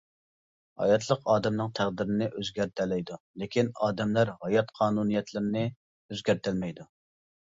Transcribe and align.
ھاياتلىق 0.83 1.27
ئادەمنىڭ 1.33 1.67
تەقدىرىنى 1.79 2.29
ئۆزگەرتەلەيدۇ، 2.39 3.19
لېكىن، 3.43 3.69
ئادەملەر 3.87 4.31
ھايات 4.45 4.73
قانۇنىيەتلىرىنى 4.81 5.63
ئۆزگەرتەلمەيدۇ. 5.69 6.87